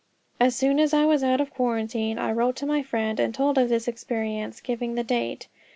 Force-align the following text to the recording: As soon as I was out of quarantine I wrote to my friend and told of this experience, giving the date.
As 0.39 0.55
soon 0.55 0.79
as 0.79 0.95
I 0.95 1.05
was 1.05 1.23
out 1.23 1.39
of 1.39 1.53
quarantine 1.53 2.17
I 2.17 2.31
wrote 2.31 2.55
to 2.55 2.65
my 2.65 2.81
friend 2.81 3.19
and 3.19 3.35
told 3.35 3.59
of 3.59 3.69
this 3.69 3.87
experience, 3.87 4.59
giving 4.59 4.95
the 4.95 5.03
date. 5.03 5.47